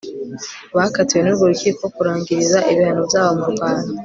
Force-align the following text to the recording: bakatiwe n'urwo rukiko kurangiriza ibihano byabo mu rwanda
bakatiwe 0.77 1.19
n'urwo 1.21 1.45
rukiko 1.51 1.83
kurangiriza 1.95 2.59
ibihano 2.71 3.01
byabo 3.07 3.33
mu 3.43 3.49
rwanda 3.55 3.89